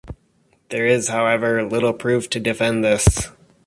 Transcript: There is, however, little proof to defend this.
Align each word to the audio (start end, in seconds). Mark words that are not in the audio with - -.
There 0.69 0.87
is, 0.87 1.09
however, 1.09 1.61
little 1.63 1.93
proof 1.93 2.27
to 2.31 2.39
defend 2.39 2.83
this. 2.83 3.29